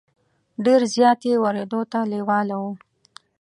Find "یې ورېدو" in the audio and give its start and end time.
1.29-1.81